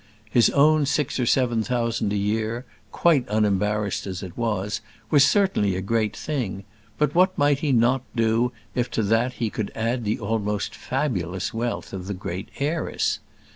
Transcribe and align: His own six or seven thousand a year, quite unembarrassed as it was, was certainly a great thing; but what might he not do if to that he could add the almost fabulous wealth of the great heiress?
His 0.31 0.49
own 0.49 0.87
six 0.87 1.19
or 1.19 1.27
seven 1.27 1.61
thousand 1.61 2.11
a 2.11 2.15
year, 2.17 2.65
quite 2.91 3.23
unembarrassed 3.29 4.07
as 4.07 4.23
it 4.23 4.35
was, 4.35 4.81
was 5.11 5.23
certainly 5.23 5.75
a 5.75 5.81
great 5.81 6.17
thing; 6.17 6.63
but 6.97 7.13
what 7.13 7.37
might 7.37 7.59
he 7.59 7.71
not 7.71 8.01
do 8.15 8.51
if 8.73 8.89
to 8.97 9.03
that 9.03 9.33
he 9.33 9.51
could 9.51 9.71
add 9.75 10.03
the 10.03 10.19
almost 10.19 10.73
fabulous 10.75 11.53
wealth 11.53 11.93
of 11.93 12.07
the 12.07 12.15
great 12.15 12.49
heiress? 12.57 13.19